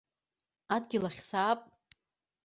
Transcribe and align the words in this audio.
Адгьыл 0.75 1.03
ахь 1.09 1.21
саап. 1.29 1.59